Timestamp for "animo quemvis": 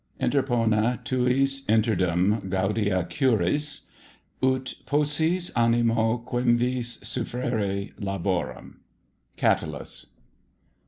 5.55-6.97